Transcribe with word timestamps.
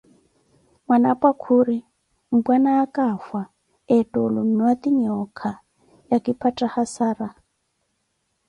Mwanapwa 0.87 1.29
kujipu: 1.41 1.87
Mpwanaaka 2.35 3.01
afwa, 3.13 3.41
ettha 3.97 4.17
olumiwa 4.25 4.73
ti 4.81 4.89
nhooka, 4.97 5.49
ya 6.09 6.17
kipattha 6.23 6.67
hassara. 6.75 7.27